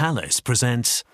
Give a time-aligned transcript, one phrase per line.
[0.00, 1.04] Thales presents.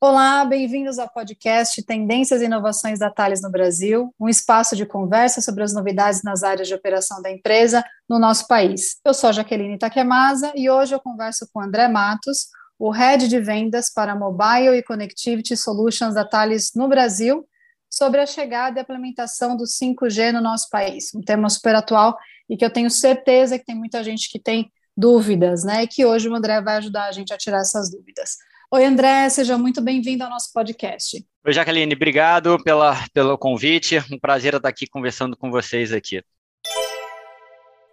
[0.00, 5.42] Olá, bem-vindos ao podcast Tendências e Inovações da Thales no Brasil, um espaço de conversa
[5.42, 8.96] sobre as novidades nas áreas de operação da empresa no nosso país.
[9.04, 12.46] Eu sou Jaqueline Takemasa e hoje eu converso com André Matos,
[12.78, 17.46] o Head de Vendas para Mobile e Connectivity Solutions da Thales no Brasil,
[17.90, 22.16] sobre a chegada e implementação do 5G no nosso país, um tema super atual
[22.48, 25.86] e que eu tenho certeza que tem muita gente que tem dúvidas, né?
[25.86, 28.36] Que hoje o André vai ajudar a gente a tirar essas dúvidas.
[28.72, 31.24] Oi, André, seja muito bem-vindo ao nosso podcast.
[31.46, 33.98] Oi, Jaqueline, obrigado pela, pelo convite.
[34.10, 36.22] Um prazer estar aqui conversando com vocês aqui.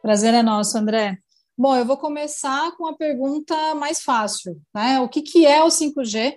[0.01, 1.17] Prazer é nosso, André.
[1.55, 4.99] Bom, eu vou começar com a pergunta mais fácil, né?
[4.99, 6.35] O que, que é o 5G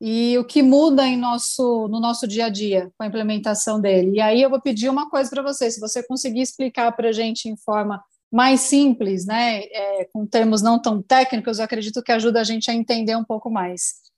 [0.00, 4.16] e o que muda em nosso, no nosso dia a dia com a implementação dele?
[4.16, 7.12] E aí eu vou pedir uma coisa para você, se você conseguir explicar para a
[7.12, 12.12] gente em forma mais simples, né, é, com termos não tão técnicos, eu acredito que
[12.12, 14.08] ajuda a gente a entender um pouco mais.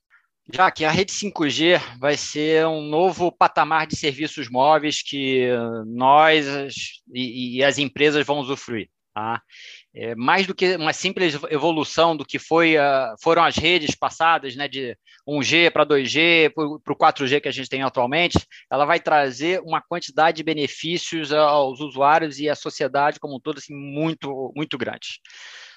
[0.52, 5.48] Já que a rede 5G vai ser um novo patamar de serviços móveis que
[5.86, 6.44] nós
[7.12, 8.88] e, e as empresas vão usufruir.
[9.12, 9.42] Tá?
[9.92, 14.54] É, mais do que uma simples evolução do que foi, uh, foram as redes passadas,
[14.54, 14.96] né, de
[15.28, 18.38] 1G para 2G, para o 4G que a gente tem atualmente,
[18.70, 23.58] ela vai trazer uma quantidade de benefícios aos usuários e à sociedade como um todo
[23.58, 25.20] assim, muito, muito grande.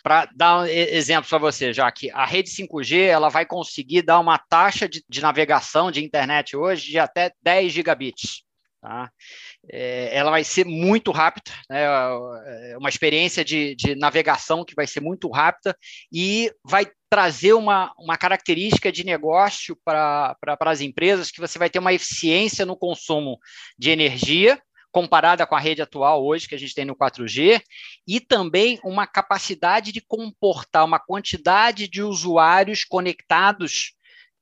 [0.04, 4.20] Para dar um exemplo para você, já que a rede 5G ela vai conseguir dar
[4.20, 8.44] uma taxa de, de navegação de internet hoje de até 10 gigabits.
[8.84, 9.10] Tá?
[9.72, 11.84] É, ela vai ser muito rápida, né?
[12.72, 15.74] É uma experiência de, de navegação que vai ser muito rápida
[16.12, 21.80] e vai trazer uma, uma característica de negócio para as empresas que você vai ter
[21.80, 23.40] uma eficiência no consumo
[23.80, 27.62] de energia comparada com a rede atual hoje que a gente tem no 4G
[28.06, 33.94] e também uma capacidade de comportar uma quantidade de usuários conectados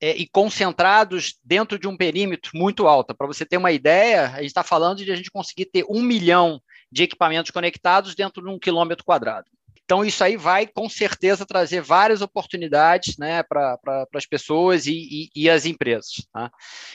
[0.02, 3.14] é, e concentrados dentro de um perímetro muito alto.
[3.14, 6.02] Para você ter uma ideia, a gente está falando de a gente conseguir ter um
[6.02, 6.60] milhão
[6.90, 9.46] de equipamentos conectados dentro de um quilômetro quadrado.
[9.84, 14.92] Então, isso aí vai, com certeza, trazer várias oportunidades né, para pra, as pessoas e,
[14.92, 16.26] e, e, as empresas.
[16.32, 16.50] Tá?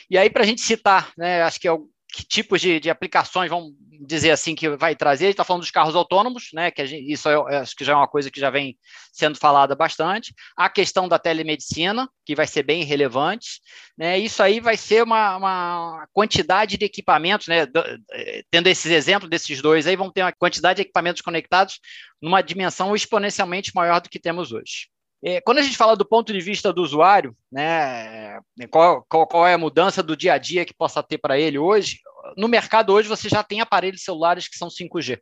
[0.10, 1.78] E aí, para a gente citar, né, acho que é
[2.18, 5.26] que tipos de, de, aplicações, vamos dizer assim, que vai trazer.
[5.26, 6.72] A gente está falando dos carros autônomos, né?
[6.72, 8.76] Que gente, isso é, acho que já é uma coisa que já vem
[9.14, 10.34] sendo falada bastante.
[10.56, 13.62] A questão da telemedicina, que vai ser bem relevante.
[13.96, 14.18] Né?
[14.18, 17.68] Isso aí vai ser uma, uma quantidade de equipamentos, né?
[18.14, 21.80] Eh, tendo esses exemplos desses dois aí, vão ter uma quantidade de equipamentos conectados
[22.20, 24.88] numa dimensão exponencialmente maior do que temos hoje.
[25.24, 28.40] É, quando a gente fala do ponto de vista do usuário, né,
[28.70, 31.58] qual, qual, qual é a mudança do dia a dia que possa ter para ele
[31.58, 32.00] hoje,
[32.38, 35.20] no mercado hoje você já tem aparelhos celulares que são 5G.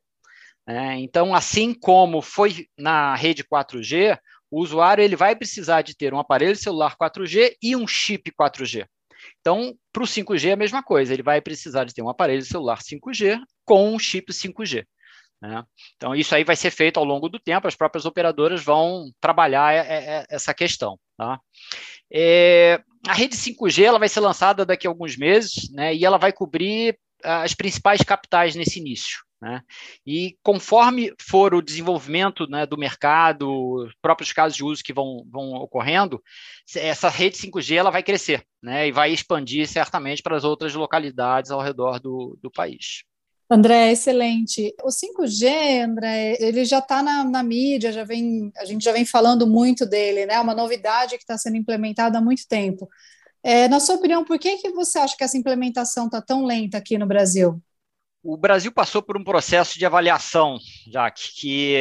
[0.67, 0.99] Né?
[0.99, 4.19] Então, assim como foi na rede 4G,
[4.51, 8.85] o usuário ele vai precisar de ter um aparelho celular 4G e um chip 4G.
[9.39, 12.43] Então, para o 5G é a mesma coisa, ele vai precisar de ter um aparelho
[12.43, 14.85] celular 5G com um chip 5G.
[15.41, 15.63] Né?
[15.95, 19.73] Então, isso aí vai ser feito ao longo do tempo, as próprias operadoras vão trabalhar
[20.29, 20.99] essa questão.
[21.17, 21.39] Tá?
[22.11, 26.17] É, a rede 5G ela vai ser lançada daqui a alguns meses né, e ela
[26.17, 29.25] vai cobrir as principais capitais nesse início.
[29.41, 29.61] Né?
[30.05, 35.53] E conforme for o desenvolvimento né, do mercado, próprios casos de uso que vão, vão
[35.53, 36.21] ocorrendo,
[36.75, 41.51] essa rede 5G ela vai crescer né, e vai expandir certamente para as outras localidades
[41.51, 43.03] ao redor do, do país.
[43.47, 44.73] André, excelente.
[44.83, 49.05] O 5G, André, ele já está na, na, mídia, já vem, a gente já vem
[49.05, 50.33] falando muito dele, né?
[50.33, 52.89] É uma novidade que está sendo implementada há muito tempo.
[53.47, 56.79] É, na sua opinião, por que, que você acha que essa implementação está tão lenta
[56.79, 57.61] aqui no Brasil?
[58.23, 60.57] O Brasil passou por um processo de avaliação,
[60.91, 61.77] já que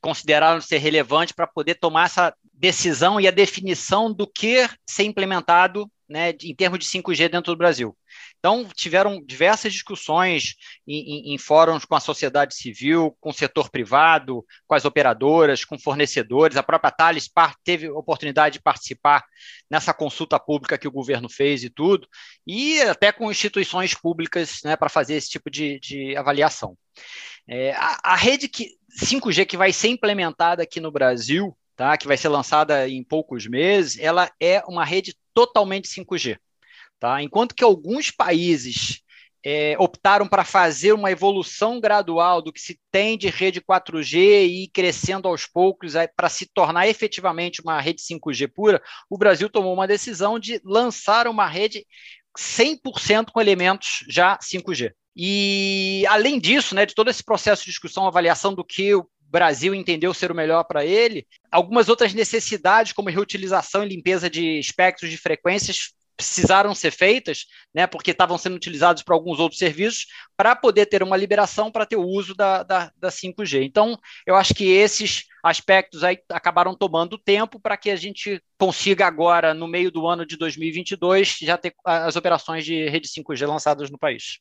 [0.00, 5.88] consideraram ser relevante para poder tomar essa decisão e a definição do que ser implementado
[6.10, 7.96] né, em termos de 5G dentro do Brasil.
[8.38, 10.56] Então, tiveram diversas discussões
[10.86, 15.64] em, em, em, fóruns com a sociedade civil, com o setor privado, com as operadoras,
[15.64, 16.56] com fornecedores.
[16.56, 17.30] A própria Thales
[17.62, 19.24] teve oportunidade de participar
[19.70, 22.08] nessa consulta pública que o governo fez e tudo,
[22.44, 26.76] e até com instituições públicas né, para fazer esse tipo de, de avaliação.
[27.46, 28.70] É, a, a rede que,
[29.00, 33.46] 5G que vai ser implementada aqui no Brasil, tá, que vai ser lançada em poucos
[33.46, 36.38] meses, ela é uma rede totalmente 5G.
[36.98, 37.22] Tá?
[37.22, 39.02] Enquanto que alguns países
[39.44, 44.64] é, optaram para fazer uma evolução gradual do que se tem de rede 4G e
[44.64, 49.72] ir crescendo aos poucos para se tornar efetivamente uma rede 5G pura, o Brasil tomou
[49.72, 51.86] uma decisão de lançar uma rede
[52.38, 54.92] 100% com elementos já 5G.
[55.16, 58.92] E, além disso, né, de todo esse processo de discussão, avaliação do que
[59.30, 61.26] Brasil entendeu ser o melhor para ele.
[61.50, 67.86] Algumas outras necessidades, como reutilização e limpeza de espectros de frequências, precisaram ser feitas, né,
[67.86, 70.06] porque estavam sendo utilizados para alguns outros serviços,
[70.36, 73.62] para poder ter uma liberação para ter o uso da, da, da 5G.
[73.62, 79.06] Então, eu acho que esses aspectos aí acabaram tomando tempo para que a gente consiga
[79.06, 83.90] agora, no meio do ano de 2022, já ter as operações de rede 5G lançadas
[83.90, 84.40] no país.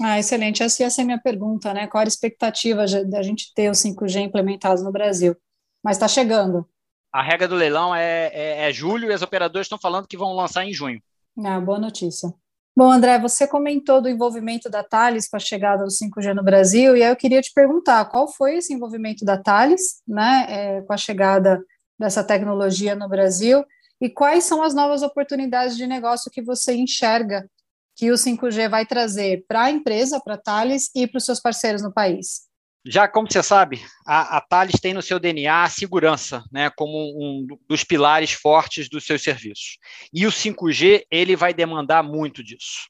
[0.00, 0.62] Ah, excelente.
[0.62, 1.86] Essa ia ser a minha pergunta, né?
[1.86, 5.36] Qual a expectativa da gente ter o 5G implementado no Brasil?
[5.82, 6.68] Mas está chegando.
[7.12, 10.34] A regra do leilão é, é, é julho e as operadoras estão falando que vão
[10.34, 11.00] lançar em junho.
[11.44, 12.32] Ah, boa notícia.
[12.76, 16.96] Bom, André, você comentou do envolvimento da Thales com a chegada do 5G no Brasil,
[16.96, 20.92] e aí eu queria te perguntar qual foi esse envolvimento da Thales né, é, com
[20.92, 21.60] a chegada
[21.98, 23.64] dessa tecnologia no Brasil
[24.00, 27.50] e quais são as novas oportunidades de negócio que você enxerga
[27.98, 31.40] que o 5G vai trazer para a empresa, para a Thales e para os seus
[31.40, 32.46] parceiros no país?
[32.86, 36.96] Já como você sabe, a, a Thales tem no seu DNA a segurança, né, como
[36.96, 39.78] um dos pilares fortes dos seus serviços.
[40.14, 42.88] E o 5G ele vai demandar muito disso.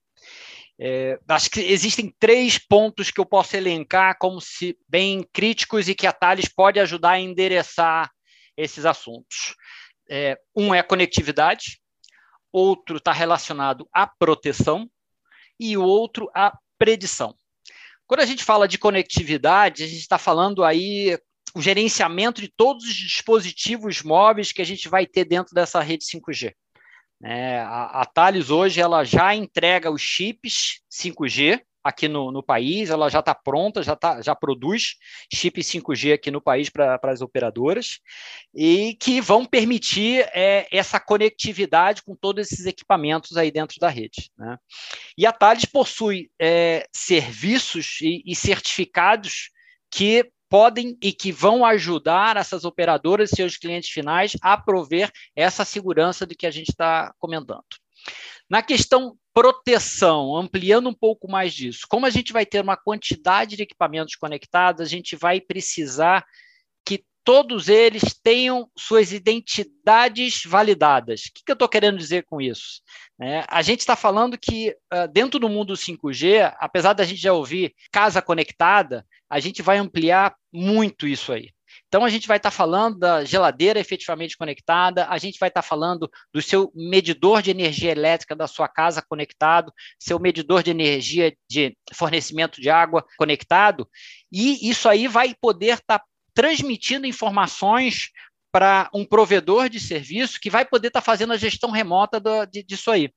[0.79, 5.95] É, acho que existem três pontos que eu posso elencar como se bem críticos e
[5.95, 8.11] que a Thales pode ajudar a endereçar
[8.59, 9.55] esses assuntos.
[10.11, 11.81] É, um é a conectividade,
[12.53, 14.89] outro está relacionado à proteção
[15.59, 17.35] e o outro à predição.
[18.07, 21.19] Quando a gente fala de conectividade, a gente está falando aí
[21.55, 26.05] o gerenciamento de todos os dispositivos móveis que a gente vai ter dentro dessa rede
[26.05, 26.55] 5G.
[27.23, 32.91] É, a, a Thales hoje ela já entrega os chips 5G aqui no, no país,
[32.91, 34.97] ela já está pronta, já, tá, já produz
[35.33, 37.99] chip 5G aqui no país para as operadoras,
[38.55, 44.31] e que vão permitir é, essa conectividade com todos esses equipamentos aí dentro da rede.
[44.37, 44.57] Né?
[45.17, 49.51] E a Thales possui é, serviços e, e certificados
[49.91, 55.65] que podem e que vão ajudar essas operadoras e seus clientes finais a prover essa
[55.65, 57.65] segurança de que a gente está comentando.
[58.49, 63.57] Na questão proteção, ampliando um pouco mais disso, como a gente vai ter uma quantidade
[63.57, 66.25] de equipamentos conectados, a gente vai precisar
[66.85, 71.27] que todos eles tenham suas identidades validadas.
[71.27, 72.81] O que, eu estou querendo dizer com isso?
[73.21, 77.33] É, a gente está falando que uh, dentro do mundo 5G, apesar da gente já
[77.33, 81.51] ouvir casa conectada, a gente vai ampliar muito isso aí.
[81.89, 85.63] Então, a gente vai estar tá falando da geladeira efetivamente conectada, a gente vai estar
[85.63, 90.71] tá falando do seu medidor de energia elétrica da sua casa conectado, seu medidor de
[90.71, 93.89] energia de fornecimento de água conectado,
[94.31, 96.05] e isso aí vai poder estar tá
[96.35, 98.11] transmitindo informações
[98.53, 102.63] para um provedor de serviço que vai poder estar fazendo a gestão remota do, de,
[102.63, 103.11] disso aí.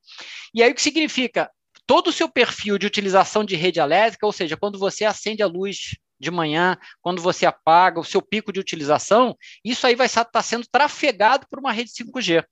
[0.54, 1.50] E aí o que significa?
[1.86, 5.48] Todo o seu perfil de utilização de rede elétrica, ou seja, quando você acende a
[5.48, 9.36] luz de manhã, quando você apaga, o seu pico de utilização,
[9.66, 12.46] isso aí vai estar tá sendo trafegado por uma rede 5G.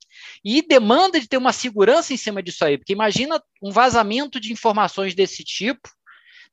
[0.44, 4.52] E demanda de ter uma segurança em cima disso aí, porque imagina um vazamento de
[4.52, 5.88] informações desse tipo,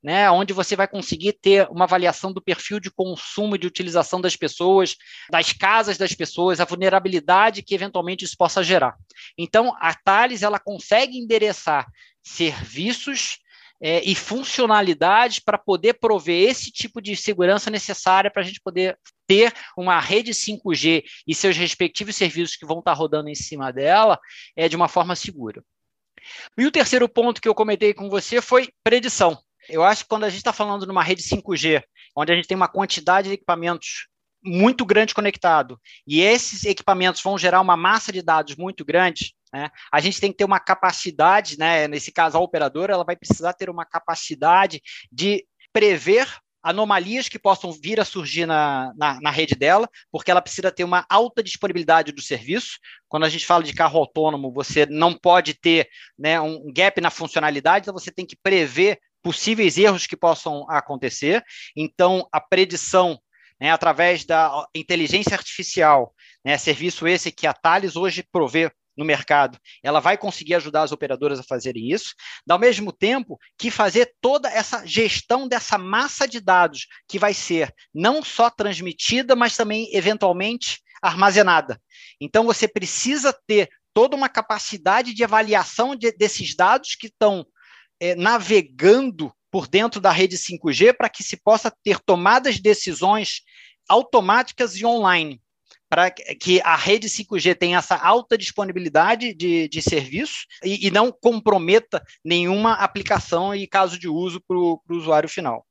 [0.04, 4.22] né, onde você vai conseguir ter uma avaliação do perfil de consumo e de utilização
[4.22, 4.96] das pessoas,
[5.32, 8.96] das casas das pessoas, a vulnerabilidade que eventualmente isso possa gerar.
[9.36, 11.88] Então, a Thales ela consegue endereçar
[12.22, 13.40] serviços
[13.82, 18.98] é, e funcionalidades para poder prover esse tipo de segurança necessária para a gente poder
[19.28, 24.20] ter uma rede 5G e seus respectivos serviços que vão estar rodando em cima dela
[24.56, 25.64] é, de uma forma segura.
[26.58, 29.38] E o terceiro ponto que eu comentei com você foi predição.
[29.70, 31.84] Eu acho que quando a gente está falando numa rede 5G,
[32.16, 34.08] onde a gente tem uma quantidade de equipamentos
[34.44, 39.70] muito grande conectado, e esses equipamentos vão gerar uma massa de dados muito grande, né?
[39.92, 41.88] A gente tem que ter uma capacidade, né?
[41.88, 46.28] nesse caso a operadora, ela vai precisar ter uma capacidade de prever
[46.62, 50.84] anomalias que possam vir a surgir na, na, na, rede dela, porque ela precisa ter
[50.84, 52.78] uma alta disponibilidade do serviço.
[53.08, 55.88] Quando a gente fala de carro autônomo, você não pode ter
[56.18, 61.42] né, um gap na funcionalidade, então você tem que prever possíveis erros que possam acontecer.
[61.76, 63.18] Então, a predição
[63.60, 66.14] né, através da inteligência artificial,
[66.44, 70.92] né, serviço esse que a Thales hoje provê no mercado, ela vai conseguir ajudar as
[70.92, 72.16] operadoras a fazerem isso,
[72.50, 77.74] ao mesmo tempo que fazer toda essa gestão dessa massa de dados que vai ser
[77.94, 81.80] não só transmitida, mas também eventualmente armazenada.
[82.20, 87.46] Então você precisa ter toda uma capacidade de avaliação de, desses dados que estão
[88.00, 93.42] é, navegando por dentro da rede 5G para que se possa ter tomadas de decisões
[93.88, 95.42] automáticas e online
[95.90, 101.12] para que a rede 5G tenha essa alta disponibilidade de, de serviço e, e não
[101.12, 105.66] comprometa nenhuma aplicação e caso de uso para o usuário final.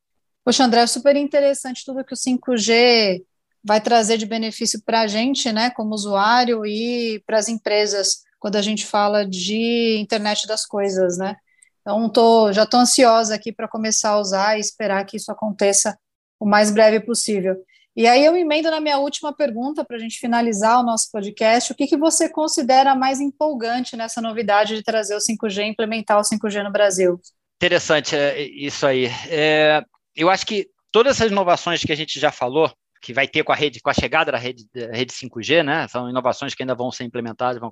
[0.45, 3.23] Poxa, André, é super interessante tudo que o 5G
[3.65, 8.57] vai trazer de benefício para a gente, né, como usuário e para as empresas, quando
[8.57, 11.37] a gente fala de internet das coisas, né?
[11.81, 15.99] Então, tô, já estou ansiosa aqui para começar a usar e esperar que isso aconteça
[16.39, 17.57] o mais breve possível.
[17.97, 21.73] E aí eu emendo na minha última pergunta para a gente finalizar o nosso podcast.
[21.73, 26.19] O que, que você considera mais empolgante nessa novidade de trazer o 5G e implementar
[26.19, 27.19] o 5G no Brasil?
[27.57, 29.07] Interessante é, isso aí.
[29.31, 29.83] É,
[30.15, 33.53] eu acho que todas essas inovações que a gente já falou, que vai ter com
[33.53, 35.89] a rede, com a chegada da rede, da rede 5G, né?
[35.89, 37.71] São inovações que ainda vão ser implementadas, vão,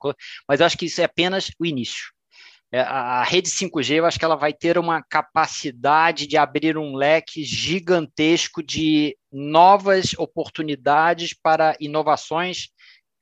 [0.49, 2.15] mas eu acho que isso é apenas o início.
[2.75, 6.97] É, a rede 5G, eu acho que ela vai ter uma capacidade de abrir um
[6.97, 12.71] leque gigantesco de novas oportunidades para inovações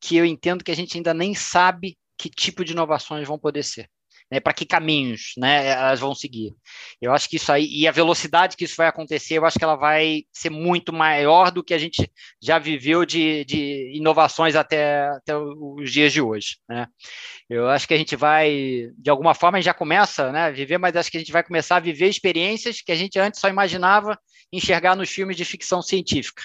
[0.00, 3.62] que eu entendo que a gente ainda nem sabe que tipo de inovações vão poder
[3.62, 3.90] ser
[4.32, 6.54] né, para que caminhos né, elas vão seguir.
[7.02, 9.64] Eu acho que isso aí, e a velocidade que isso vai acontecer, eu acho que
[9.64, 12.10] ela vai ser muito maior do que a gente
[12.40, 16.56] já viveu de, de inovações até, até os dias de hoje.
[16.66, 16.86] Né?
[17.46, 20.50] Eu acho que a gente vai, de alguma forma, a gente já começa né, a
[20.50, 23.38] viver, mas acho que a gente vai começar a viver experiências que a gente antes
[23.38, 24.18] só imaginava
[24.52, 26.42] enxergar nos filmes de ficção científica.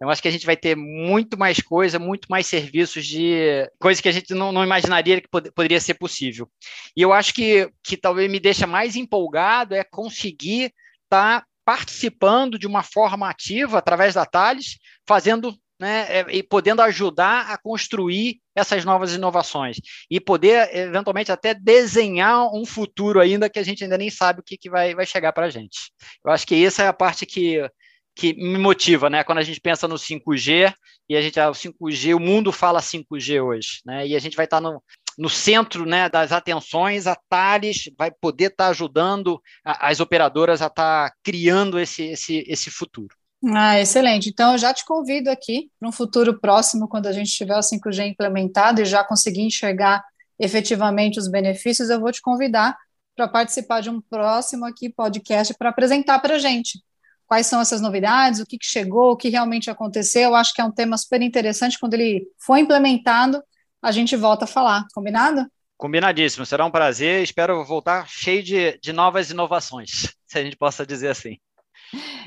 [0.00, 4.00] Eu acho que a gente vai ter muito mais coisa, muito mais serviços de coisas
[4.00, 6.50] que a gente não, não imaginaria que pod poderia ser possível.
[6.96, 10.72] E eu acho que que talvez me deixa mais empolgado é conseguir
[11.04, 16.82] estar tá participando de uma forma ativa através da Thales, fazendo né, é, e podendo
[16.82, 19.78] ajudar a construir essas novas inovações
[20.10, 24.44] e poder, eventualmente, até desenhar um futuro ainda que a gente ainda nem sabe o
[24.44, 25.90] que, que vai, vai chegar para a gente.
[26.22, 27.66] Eu acho que essa é a parte que
[28.12, 29.24] que me motiva, né?
[29.24, 30.74] Quando a gente pensa no 5G
[31.08, 34.06] e a gente ah, o 5G, o mundo fala 5G hoje, né?
[34.06, 34.82] E a gente vai estar no,
[35.16, 40.66] no centro, né, das atenções, a Thales vai poder estar ajudando a, as operadoras a
[40.66, 43.14] estar criando esse, esse, esse futuro.
[43.42, 44.28] Ah, excelente.
[44.28, 47.62] Então, eu já te convido aqui para um futuro próximo, quando a gente tiver o
[47.62, 50.04] 5G implementado e já conseguir enxergar
[50.38, 52.76] efetivamente os benefícios, eu vou te convidar
[53.16, 56.82] para participar de um próximo aqui podcast para apresentar para a gente
[57.26, 60.22] quais são essas novidades, o que, que chegou, o que realmente aconteceu.
[60.22, 61.78] Eu acho que é um tema super interessante.
[61.78, 63.40] Quando ele for implementado,
[63.80, 64.84] a gente volta a falar.
[64.92, 65.46] Combinado?
[65.76, 67.22] Combinadíssimo, será um prazer.
[67.22, 71.38] Espero voltar cheio de, de novas inovações, se a gente possa dizer assim.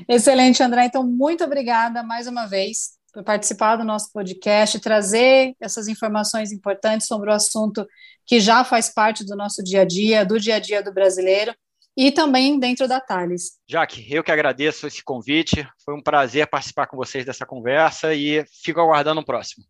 [0.08, 0.86] Excelente, André.
[0.86, 7.06] Então, muito obrigada mais uma vez por participar do nosso podcast, trazer essas informações importantes
[7.06, 7.86] sobre o assunto
[8.26, 11.54] que já faz parte do nosso dia a dia, do dia a dia do brasileiro
[11.96, 13.52] e também dentro da Thales.
[13.68, 15.66] Jaque, eu que agradeço esse convite.
[15.84, 19.64] Foi um prazer participar com vocês dessa conversa e fico aguardando o próximo.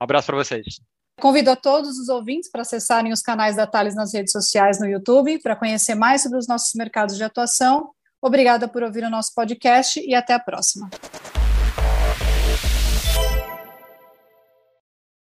[0.00, 0.80] Um abraço para vocês.
[1.20, 4.86] Convido a todos os ouvintes para acessarem os canais da Thales nas redes sociais no
[4.86, 7.90] YouTube para conhecer mais sobre os nossos mercados de atuação.
[8.20, 10.90] Obrigada por ouvir o nosso podcast e até a próxima.